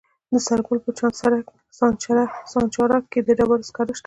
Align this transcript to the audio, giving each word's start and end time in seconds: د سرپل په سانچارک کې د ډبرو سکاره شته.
د 0.33 0.35
سرپل 0.47 0.77
په 0.85 0.91
سانچارک 2.51 3.03
کې 3.11 3.19
د 3.27 3.29
ډبرو 3.39 3.67
سکاره 3.69 3.91
شته. 3.95 3.99